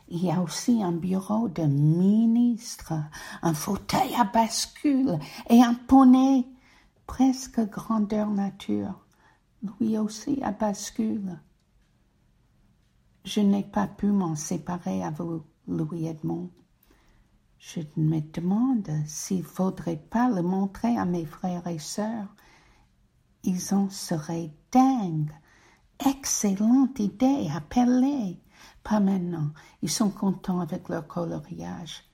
Il 0.09 0.25
y 0.25 0.31
a 0.31 0.41
aussi 0.41 0.83
un 0.83 0.93
bureau 0.93 1.49
de 1.49 1.63
ministre, 1.63 2.93
un 3.43 3.55
fauteuil 3.55 4.15
à 4.15 4.25
bascule 4.25 5.19
et 5.51 5.63
un 5.63 5.75
poney, 5.75 6.47
presque 7.07 7.61
grandeur 7.69 8.31
nature, 8.31 9.05
lui 9.81 9.99
aussi 9.99 10.41
à 10.43 10.53
bascule. 10.53 11.41
Je 13.25 13.41
n'ai 13.41 13.65
pas 13.65 13.89
pu 13.89 14.07
m'en 14.07 14.37
séparer 14.37 15.03
vous, 15.11 15.43
Louis 15.67 16.07
Edmond. 16.07 16.51
Je 17.59 17.81
me 17.97 18.21
demande 18.21 18.89
s'il 19.07 19.43
faudrait 19.43 19.97
pas 19.97 20.29
le 20.31 20.43
montrer 20.43 20.97
à 20.97 21.05
mes 21.05 21.25
frères 21.25 21.67
et 21.67 21.81
sœurs. 21.81 22.33
Ils 23.43 23.75
en 23.75 23.91
seraient 23.91 24.55
dingues. 24.71 25.33
Excellente 26.07 27.01
idée, 27.01 27.49
appelez. 27.53 28.39
Pas 28.89 29.01
maintenant. 29.01 29.51
Ils 29.83 29.91
sont 29.91 30.11
contents 30.11 30.61
avec 30.61 30.89
leur 30.89 31.09
coloriage. 31.09 32.05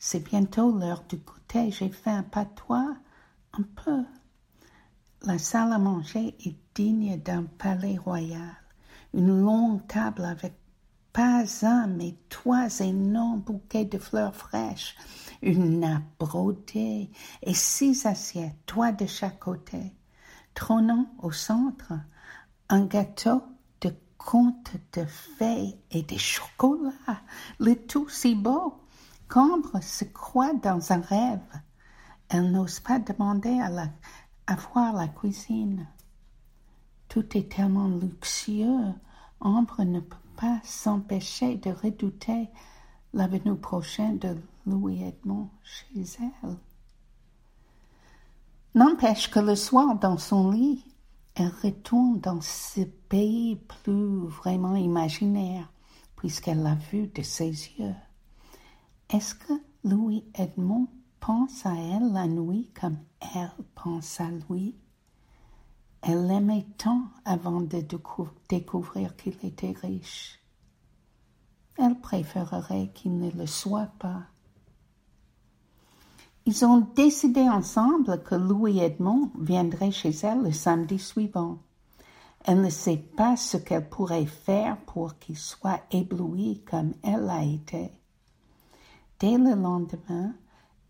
C'est 0.00 0.24
bientôt 0.24 0.76
l'heure 0.76 1.04
du 1.08 1.18
goûter. 1.18 1.70
J'ai 1.70 1.88
fait 1.88 2.10
un 2.10 2.24
patois. 2.24 2.96
Un 3.52 3.62
peu. 3.62 4.04
La 5.22 5.38
salle 5.38 5.72
à 5.72 5.78
manger 5.78 6.34
est 6.44 6.56
digne 6.74 7.16
d'un 7.22 7.44
palais 7.44 7.96
royal. 7.96 8.56
Une 9.14 9.40
longue 9.40 9.86
table 9.86 10.24
avec 10.24 10.54
pas 11.12 11.44
un, 11.62 11.86
mais 11.86 12.16
trois 12.28 12.80
énormes 12.80 13.40
bouquets 13.40 13.84
de 13.84 13.96
fleurs 13.96 14.34
fraîches, 14.34 14.96
une 15.42 15.78
nappe 15.78 16.02
brodée 16.18 17.08
et 17.42 17.54
six 17.54 18.04
assiettes, 18.04 18.58
trois 18.66 18.90
de 18.90 19.06
chaque 19.06 19.38
côté. 19.38 19.94
Trônant 20.54 21.06
au 21.22 21.30
centre, 21.30 21.92
un 22.68 22.84
gâteau 22.84 23.42
contes 24.18 24.72
de 24.94 25.04
fées 25.04 25.78
et 25.90 26.02
des 26.02 26.18
chocolats, 26.18 27.20
le 27.58 27.74
tout 27.74 28.08
si 28.08 28.34
beau 28.34 28.74
qu'Ambre 29.28 29.82
se 29.82 30.04
croit 30.04 30.54
dans 30.54 30.92
un 30.92 31.00
rêve. 31.00 31.60
Elle 32.28 32.50
n'ose 32.50 32.80
pas 32.80 32.98
demander 32.98 33.60
à 34.46 34.56
voir 34.56 34.92
la 34.94 35.08
cuisine. 35.08 35.86
Tout 37.08 37.36
est 37.36 37.50
tellement 37.52 37.88
luxueux, 37.88 38.92
Ambre 39.40 39.84
ne 39.84 40.00
peut 40.00 40.16
pas 40.36 40.60
s'empêcher 40.64 41.56
de 41.56 41.70
redouter 41.70 42.48
la 43.14 43.26
venue 43.26 43.56
prochaine 43.56 44.18
de 44.18 44.36
Louis 44.66 45.02
Edmond 45.02 45.48
chez 45.62 46.02
elle. 46.20 46.56
N'empêche 48.74 49.30
que 49.30 49.40
le 49.40 49.56
soir 49.56 49.98
dans 49.98 50.18
son 50.18 50.50
lit, 50.50 50.84
elle 51.36 51.52
retourne 51.62 52.18
dans 52.18 52.40
ce 52.40 52.80
pays 52.80 53.56
plus 53.56 54.26
vraiment 54.26 54.74
imaginaire, 54.74 55.70
puisqu'elle 56.16 56.62
l'a 56.62 56.76
vu 56.90 57.08
de 57.08 57.20
ses 57.22 57.50
yeux. 57.50 57.94
Est-ce 59.10 59.34
que 59.34 59.52
Louis 59.84 60.24
Edmond 60.34 60.88
pense 61.20 61.66
à 61.66 61.74
elle 61.74 62.10
la 62.12 62.26
nuit 62.26 62.70
comme 62.80 62.96
elle 63.20 63.52
pense 63.74 64.18
à 64.18 64.30
lui? 64.48 64.76
Elle 66.00 66.26
l'aimait 66.26 66.66
tant 66.78 67.02
avant 67.26 67.60
de 67.60 67.84
découvrir 68.48 69.14
qu'il 69.16 69.36
était 69.42 69.74
riche. 69.82 70.40
Elle 71.76 72.00
préférerait 72.00 72.92
qu'il 72.94 73.18
ne 73.18 73.30
le 73.30 73.46
soit 73.46 73.92
pas. 73.98 74.22
Ils 76.48 76.64
ont 76.64 76.78
décidé 76.94 77.40
ensemble 77.40 78.22
que 78.22 78.36
Louis 78.36 78.78
Edmond 78.78 79.32
viendrait 79.36 79.90
chez 79.90 80.10
elle 80.22 80.44
le 80.44 80.52
samedi 80.52 80.96
suivant. 80.96 81.58
Elle 82.44 82.60
ne 82.60 82.70
sait 82.70 83.04
pas 83.16 83.36
ce 83.36 83.56
qu'elle 83.56 83.88
pourrait 83.88 84.26
faire 84.26 84.76
pour 84.82 85.18
qu'il 85.18 85.36
soit 85.36 85.80
ébloui 85.90 86.62
comme 86.62 86.94
elle 87.02 87.24
l'a 87.24 87.42
été. 87.42 87.90
Dès 89.18 89.36
le 89.36 89.56
lendemain, 89.56 90.36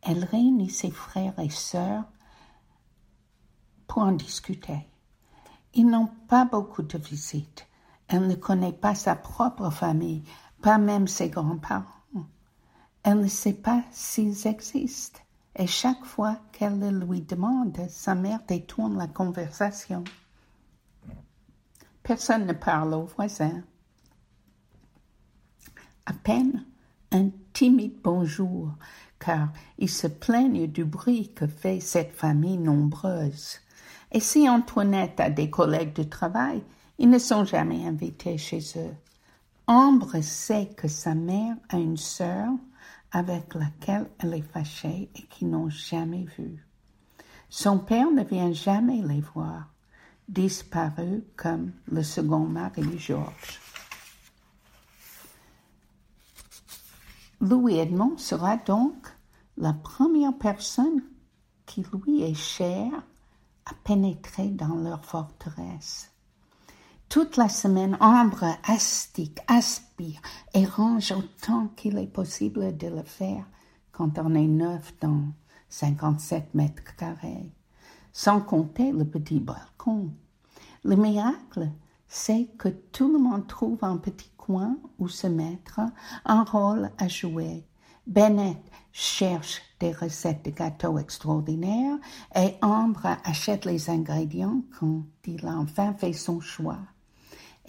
elle 0.03 0.25
réunit 0.25 0.69
ses 0.69 0.91
frères 0.91 1.39
et 1.39 1.49
sœurs 1.49 2.05
pour 3.87 4.03
en 4.03 4.13
discuter. 4.13 4.87
Ils 5.73 5.89
n'ont 5.89 6.11
pas 6.29 6.45
beaucoup 6.45 6.83
de 6.83 6.99
visites. 6.99 7.67
Elle 8.09 8.27
ne 8.27 8.35
connaît 8.35 8.75
pas 8.75 8.95
sa 8.95 9.17
propre 9.17 9.71
famille, 9.71 10.23
pas 10.61 10.77
même 10.77 11.09
ses 11.09 11.31
grands-parents. 11.31 11.87
Elle 13.03 13.21
ne 13.21 13.29
sait 13.29 13.55
pas 13.55 13.83
s'ils 13.91 14.47
existent 14.47 15.21
et 15.59 15.67
chaque 15.67 16.05
fois 16.05 16.39
qu'elle 16.53 16.79
le 16.79 16.91
lui 16.91 17.23
demande, 17.23 17.79
sa 17.89 18.15
mère 18.15 18.41
détourne 18.47 18.99
la 18.99 19.07
conversation. 19.07 20.05
Personne 22.03 22.47
ne 22.47 22.53
parle 22.53 22.95
aux 22.95 23.07
voisins. 23.07 23.63
À 26.05 26.13
peine 26.13 26.65
un 27.11 27.31
timide 27.53 27.97
bonjour, 28.05 28.73
car 29.19 29.49
ils 29.79 29.91
se 29.91 30.07
plaignent 30.07 30.67
du 30.67 30.85
bruit 30.85 31.33
que 31.35 31.47
fait 31.47 31.81
cette 31.81 32.13
famille 32.13 32.59
nombreuse. 32.59 33.57
Et 34.13 34.21
si 34.21 34.49
Antoinette 34.49 35.21
a 35.21 35.31
des 35.31 35.51
collègues 35.51 35.95
de 35.95 36.03
travail, 36.03 36.63
ils 36.99 37.09
ne 37.09 37.19
sont 37.19 37.45
jamais 37.45 37.87
invités 37.87 38.39
chez 38.39 38.61
eux. 38.77 38.95
Ambre 39.67 40.21
sait 40.21 40.71
que 40.77 40.87
sa 40.87 41.15
mère 41.15 41.57
a 41.71 41.79
une 41.79 41.97
sœur 41.97 42.51
avec 43.13 43.55
laquelle 43.55 44.11
elle 44.19 44.35
est 44.35 44.53
fâchée 44.53 45.11
et 45.15 45.23
qui 45.23 45.45
n'ont 45.45 45.71
jamais 45.71 46.27
vu. 46.37 46.67
Son 47.49 47.79
père 47.79 48.11
ne 48.11 48.25
vient 48.25 48.53
jamais 48.53 49.03
les 49.03 49.21
voir, 49.21 49.73
disparu 50.29 51.25
comme 51.37 51.73
le 51.87 52.03
second 52.03 52.47
mari 52.47 52.99
Georges. 52.99 53.61
Louis 57.41 57.79
Edmond 57.79 58.17
sera 58.19 58.57
donc 58.57 59.07
la 59.57 59.73
première 59.73 60.37
personne 60.37 61.03
qui 61.67 61.85
lui 61.93 62.23
est 62.23 62.35
chère 62.35 63.03
à 63.67 63.75
pénétrer 63.85 64.49
dans 64.49 64.77
leur 64.77 65.05
forteresse. 65.05 66.16
Toute 67.09 67.37
la 67.37 67.49
semaine, 67.49 67.97
Ambre 68.01 68.57
astique, 68.65 69.39
aspire 69.47 70.21
et 70.53 70.67
range 70.67 71.13
autant 71.13 71.69
qu'il 71.77 71.99
est 71.99 72.13
possible 72.13 72.77
de 72.77 72.89
le 72.89 73.03
faire 73.03 73.45
quand 73.93 74.19
on 74.19 74.35
est 74.35 74.49
neuf 74.49 74.93
dans 75.01 75.23
57 75.69 76.55
mètres 76.55 76.97
carrés, 76.97 77.53
sans 78.13 78.41
compter 78.41 78.93
le 78.93 79.05
petit 79.05 79.39
balcon. 79.39 80.11
Le 80.85 80.97
miracle, 80.97 81.71
c'est 82.09 82.49
que 82.59 82.69
tout 82.69 83.11
le 83.11 83.19
monde 83.19 83.47
trouve 83.47 83.79
un 83.83 83.97
petit 83.97 84.31
coin 84.37 84.77
où 84.99 85.09
se 85.09 85.29
mettre, 85.29 85.81
un 86.25 86.43
rôle 86.43 86.91
à 86.99 87.09
jouer. 87.09 87.65
Bennett 88.07 88.59
cherche 88.93 89.63
des 89.81 89.93
recettes 89.93 90.45
de 90.45 90.51
gâteaux 90.51 90.99
extraordinaires 90.99 91.99
et 92.35 92.55
Ambre 92.63 93.17
achète 93.25 93.65
les 93.65 93.91
ingrédients 93.91 94.63
quand 94.79 95.05
il 95.25 95.47
a 95.47 95.57
enfin 95.57 95.95
fait 95.95 96.13
son 96.13 96.41
choix 96.41 96.79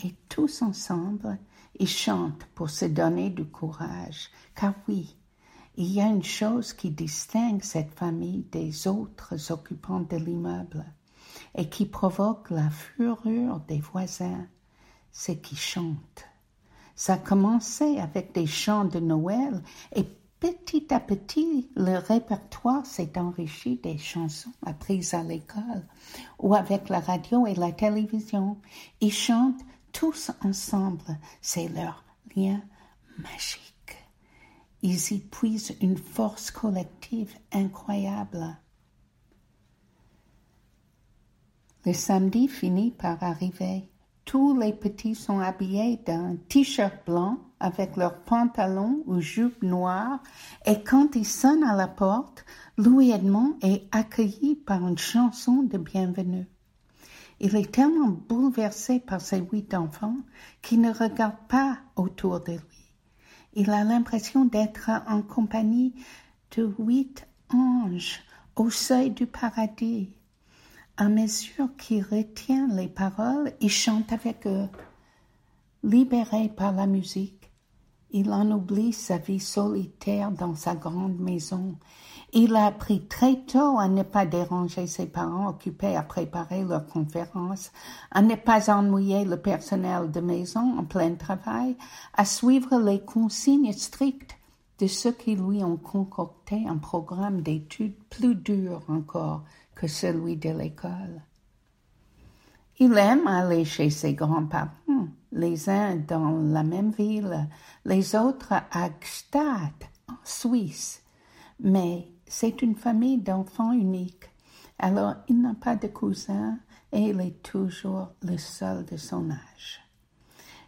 et 0.03 0.15
tous 0.29 0.61
ensemble, 0.61 1.37
ils 1.79 1.87
chantent 1.87 2.45
pour 2.55 2.69
se 2.69 2.85
donner 2.85 3.29
du 3.29 3.45
courage. 3.45 4.29
Car 4.55 4.73
oui, 4.87 5.15
il 5.75 5.91
y 5.91 6.01
a 6.01 6.07
une 6.07 6.23
chose 6.23 6.73
qui 6.73 6.89
distingue 6.89 7.61
cette 7.61 7.93
famille 7.93 8.45
des 8.51 8.87
autres 8.87 9.51
occupants 9.51 10.01
de 10.01 10.17
l'immeuble 10.17 10.85
et 11.55 11.69
qui 11.69 11.85
provoque 11.85 12.49
la 12.49 12.69
fureur 12.69 13.59
des 13.67 13.79
voisins, 13.79 14.47
c'est 15.11 15.37
qu'ils 15.37 15.57
chantent. 15.57 16.25
Ça 16.95 17.13
a 17.13 17.17
commencé 17.17 17.99
avec 17.99 18.33
des 18.33 18.47
chants 18.47 18.85
de 18.85 18.99
Noël 18.99 19.61
et 19.95 20.03
petit 20.39 20.91
à 20.91 20.99
petit, 20.99 21.69
le 21.75 21.97
répertoire 21.97 22.85
s'est 22.85 23.17
enrichi 23.17 23.77
des 23.77 23.99
chansons 23.99 24.51
apprises 24.65 25.13
à 25.13 25.23
l'école 25.23 25.85
ou 26.39 26.55
avec 26.55 26.89
la 26.89 26.99
radio 26.99 27.45
et 27.45 27.55
la 27.55 27.71
télévision. 27.71 28.57
Ils 28.99 29.13
chantent 29.13 29.61
tous 29.97 30.29
ensemble, 30.43 31.17
c'est 31.41 31.69
leur 31.69 32.03
lien 32.35 32.61
magique. 33.17 33.97
Ils 34.83 35.11
y 35.11 35.17
puisent 35.17 35.75
une 35.81 35.97
force 35.97 36.51
collective 36.51 37.33
incroyable. 37.51 38.59
Le 41.83 41.93
samedi 41.93 42.47
finit 42.47 42.91
par 42.91 43.23
arriver. 43.23 43.89
Tous 44.23 44.55
les 44.55 44.73
petits 44.73 45.15
sont 45.15 45.39
habillés 45.39 45.97
d'un 46.05 46.35
t-shirt 46.47 47.03
blanc 47.07 47.39
avec 47.59 47.95
leurs 47.95 48.21
pantalons 48.23 49.01
ou 49.07 49.19
jupes 49.19 49.63
noires 49.63 50.21
et 50.67 50.83
quand 50.83 51.15
ils 51.15 51.25
sonnent 51.25 51.63
à 51.63 51.75
la 51.75 51.87
porte, 51.87 52.45
Louis 52.77 53.09
Edmond 53.09 53.57
est 53.63 53.87
accueilli 53.91 54.57
par 54.57 54.87
une 54.87 54.99
chanson 54.99 55.63
de 55.63 55.79
bienvenue. 55.79 56.45
Il 57.39 57.55
est 57.55 57.71
tellement 57.71 58.09
bouleversé 58.09 58.99
par 58.99 59.21
ses 59.21 59.39
huit 59.39 59.73
enfants 59.73 60.17
qu'il 60.61 60.81
ne 60.81 60.91
regarde 60.91 61.37
pas 61.47 61.77
autour 61.95 62.39
de 62.39 62.53
lui. 62.53 62.93
Il 63.53 63.69
a 63.69 63.83
l'impression 63.83 64.45
d'être 64.45 64.89
en 65.07 65.21
compagnie 65.21 65.93
de 66.55 66.73
huit 66.79 67.27
anges 67.53 68.21
au 68.55 68.69
seuil 68.69 69.11
du 69.11 69.27
paradis. 69.27 70.09
À 70.97 71.09
mesure 71.09 71.69
qu'il 71.77 72.03
retient 72.03 72.67
les 72.67 72.87
paroles, 72.87 73.53
il 73.61 73.69
chante 73.69 74.11
avec 74.11 74.47
eux. 74.47 74.67
Libéré 75.83 76.49
par 76.49 76.71
la 76.71 76.87
musique, 76.87 77.51
il 78.11 78.31
en 78.31 78.49
oublie 78.51 78.93
sa 78.93 79.17
vie 79.17 79.39
solitaire 79.39 80.31
dans 80.31 80.55
sa 80.55 80.75
grande 80.75 81.19
maison. 81.19 81.75
Il 82.33 82.55
a 82.55 82.65
appris 82.65 83.07
très 83.07 83.37
tôt 83.45 83.79
à 83.79 83.87
ne 83.87 84.03
pas 84.03 84.25
déranger 84.25 84.85
ses 84.85 85.05
parents 85.05 85.47
occupés 85.47 85.95
à 85.95 86.03
préparer 86.03 86.63
leur 86.63 86.85
conférence, 86.85 87.71
à 88.11 88.21
ne 88.21 88.35
pas 88.35 88.69
ennuyer 88.69 89.23
le 89.23 89.37
personnel 89.37 90.11
de 90.11 90.19
maison 90.19 90.77
en 90.77 90.83
plein 90.83 91.15
travail, 91.15 91.77
à 92.13 92.25
suivre 92.25 92.79
les 92.79 92.99
consignes 92.99 93.71
strictes 93.71 94.35
de 94.79 94.87
ceux 94.87 95.13
qui 95.13 95.35
lui 95.35 95.63
ont 95.63 95.77
concocté 95.77 96.67
un 96.67 96.77
programme 96.77 97.41
d'études 97.41 97.97
plus 98.09 98.35
dur 98.35 98.81
encore 98.89 99.43
que 99.73 99.87
celui 99.87 100.35
de 100.35 100.49
l'école. 100.49 101.21
Il 102.79 102.95
aime 102.97 103.25
aller 103.25 103.65
chez 103.65 103.89
ses 103.89 104.13
grands-parents, 104.13 105.07
les 105.31 105.69
uns 105.69 105.95
dans 105.95 106.29
la 106.29 106.63
même 106.63 106.91
ville, 106.91 107.47
les 107.85 108.15
autres 108.15 108.53
à 108.53 108.89
Gstaad, 109.01 109.71
en 110.09 110.17
Suisse. 110.23 111.01
Mais 111.59 112.07
c'est 112.27 112.61
une 112.61 112.75
famille 112.75 113.17
d'enfants 113.17 113.71
uniques, 113.71 114.29
alors 114.79 115.15
il 115.27 115.41
n'a 115.41 115.55
pas 115.55 115.75
de 115.75 115.87
cousins 115.87 116.59
et 116.91 116.99
il 116.99 117.19
est 117.21 117.41
toujours 117.43 118.09
le 118.21 118.37
seul 118.37 118.85
de 118.85 118.97
son 118.97 119.31
âge. 119.31 119.81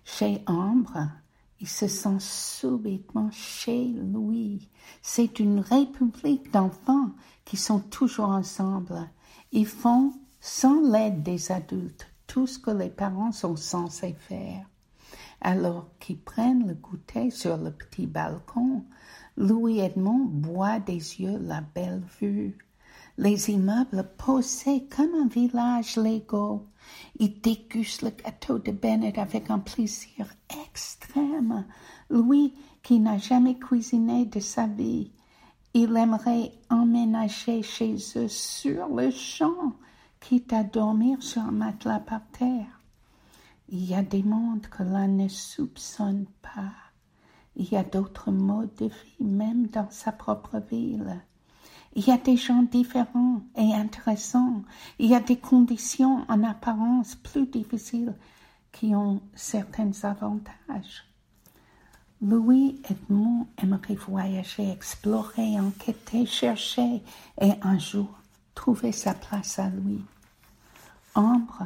Chez 0.03 0.43
Ambre, 0.47 1.07
il 1.59 1.67
se 1.67 1.87
sent 1.87 2.17
subitement 2.19 3.29
chez 3.31 3.85
lui. 3.85 4.69
C'est 5.01 5.39
une 5.39 5.59
république 5.59 6.51
d'enfants 6.51 7.11
qui 7.45 7.57
sont 7.57 7.79
toujours 7.79 8.29
ensemble. 8.29 9.09
Ils 9.51 9.67
font, 9.67 10.13
sans 10.39 10.81
l'aide 10.89 11.21
des 11.21 11.51
adultes, 11.51 12.07
tout 12.27 12.47
ce 12.47 12.59
que 12.59 12.71
les 12.71 12.89
parents 12.89 13.31
sont 13.31 13.55
censés 13.55 14.15
faire. 14.19 14.65
Alors 15.41 15.89
qu'ils 15.99 16.19
prennent 16.19 16.67
le 16.67 16.73
goûter 16.73 17.29
sur 17.29 17.57
le 17.57 17.71
petit 17.71 18.07
balcon, 18.07 18.85
Louis 19.39 19.79
Edmond 19.79 20.25
boit 20.25 20.79
des 20.79 21.21
yeux 21.21 21.39
la 21.39 21.61
belle 21.61 22.03
vue. 22.19 22.57
Les 23.17 23.49
immeubles 23.49 24.05
posés 24.17 24.85
comme 24.93 25.15
un 25.15 25.27
village 25.29 25.95
Lego. 25.95 26.67
Il 27.19 27.39
déguste 27.39 28.01
le 28.01 28.09
gâteau 28.09 28.59
de 28.59 28.73
Bennett 28.73 29.17
avec 29.17 29.49
un 29.49 29.59
plaisir 29.59 30.27
extrême. 30.67 31.65
Lui 32.09 32.53
qui 32.83 32.99
n'a 32.99 33.17
jamais 33.17 33.57
cuisiné 33.57 34.25
de 34.25 34.41
sa 34.41 34.67
vie, 34.67 35.13
il 35.73 35.95
aimerait 35.95 36.51
emménager 36.69 37.63
chez 37.63 37.95
eux 38.17 38.27
sur 38.27 38.89
le 38.89 39.09
champ, 39.09 39.71
quitte 40.19 40.51
à 40.51 40.65
dormir 40.65 41.23
sur 41.23 41.43
un 41.43 41.51
matelas 41.51 42.01
par 42.01 42.27
terre. 42.37 42.81
Il 43.69 43.85
y 43.85 43.95
a 43.95 44.03
des 44.03 44.23
mondes 44.23 44.67
que 44.67 44.83
l'on 44.83 45.07
ne 45.07 45.29
soupçonne 45.29 46.25
pas. 46.41 46.88
Il 47.59 47.69
y 47.69 47.75
a 47.75 47.83
d'autres 47.83 48.31
modes 48.31 48.73
de 48.79 48.85
vie, 48.85 49.25
même 49.25 49.67
dans 49.67 49.89
sa 49.91 50.13
propre 50.13 50.59
ville. 50.71 51.21
Il 51.93 52.07
y 52.07 52.11
a 52.11 52.17
des 52.17 52.37
gens 52.37 52.63
différents 52.63 53.41
et 53.57 53.73
intéressants. 53.73 54.63
Il 54.97 55.09
y 55.09 55.15
a 55.15 55.19
des 55.19 55.37
conditions 55.37 56.25
en 56.29 56.43
apparence 56.45 57.15
plus 57.15 57.47
difficiles 57.47 58.15
qui 58.71 58.95
ont 58.95 59.21
certains 59.35 59.91
avantages. 60.03 61.03
Louis 62.21 62.81
Edmond 62.89 63.47
aimerait 63.61 63.95
voyager, 63.95 64.71
explorer, 64.71 65.59
enquêter, 65.59 66.25
chercher 66.25 67.03
et 67.41 67.51
un 67.61 67.77
jour 67.77 68.07
trouver 68.55 68.93
sa 68.93 69.13
place 69.13 69.59
à 69.59 69.69
lui. 69.69 70.01
Ambre 71.13 71.65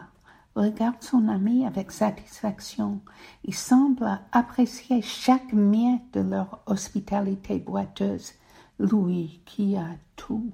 regarde 0.56 1.02
son 1.02 1.28
ami 1.28 1.66
avec 1.66 1.92
satisfaction. 1.92 3.02
Il 3.44 3.56
semble 3.56 4.20
apprécier 4.32 5.02
chaque 5.02 5.54
miette 5.54 6.14
de 6.14 6.22
leur 6.22 6.62
hospitalité 6.66 7.60
boiteuse. 7.60 8.34
Louis 8.80 9.42
qui 9.46 9.78
a 9.78 9.88
tout. 10.16 10.52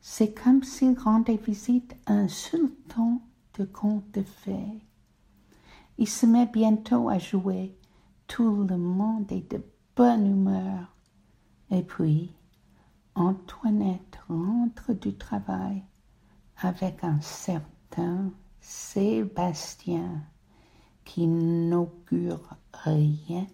C'est 0.00 0.34
comme 0.34 0.62
s'il 0.62 0.98
rendait 0.98 1.36
visite 1.36 1.94
à 2.06 2.14
un 2.14 2.28
sultan 2.28 3.20
de 3.58 3.64
contes 3.64 4.10
de 4.12 4.22
fées. 4.22 4.82
Il 5.98 6.08
se 6.08 6.26
met 6.26 6.46
bientôt 6.46 7.08
à 7.08 7.18
jouer 7.18 7.76
tout 8.26 8.64
le 8.64 8.76
monde 8.76 9.30
est 9.30 9.52
de 9.52 9.62
bonne 9.96 10.26
humeur. 10.26 10.94
Et 11.70 11.82
puis, 11.82 12.34
Antoinette 13.14 14.18
rentre 14.28 14.92
du 14.92 15.16
travail 15.16 15.84
avec 16.60 17.04
un 17.04 17.20
certain 17.20 18.32
Sébastien 18.66 20.22
qui 21.04 21.26
n'augure 21.26 22.56
rien 22.72 23.46